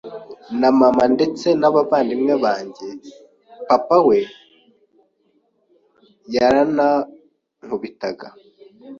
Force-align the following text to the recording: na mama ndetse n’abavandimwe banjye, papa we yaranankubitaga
na 0.59 0.69
mama 0.79 1.03
ndetse 1.15 1.47
n’abavandimwe 1.61 2.33
banjye, 2.43 2.87
papa 3.69 3.95
we 4.07 4.19
yaranankubitaga 6.33 8.27